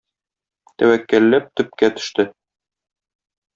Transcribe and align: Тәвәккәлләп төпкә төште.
Тәвәккәлләп 0.83 1.53
төпкә 1.61 1.91
төште. 1.99 2.27